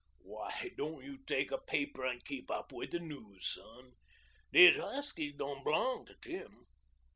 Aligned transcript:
"Why 0.23 0.71
don't 0.77 1.03
you 1.03 1.19
take 1.27 1.51
a 1.51 1.59
paper 1.59 2.03
and 2.03 2.25
keep 2.25 2.49
up 2.49 2.71
with 2.71 2.89
the 2.89 2.99
news, 2.99 3.45
son? 3.53 3.91
These 4.51 4.77
huskies 4.77 5.35
don't 5.37 5.63
belong 5.63 6.07
to 6.07 6.15
Tim." 6.19 6.65